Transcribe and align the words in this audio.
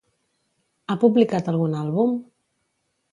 Ha 0.87 0.95
publicat 1.03 1.51
algun 1.53 1.75
àlbum? 1.83 2.17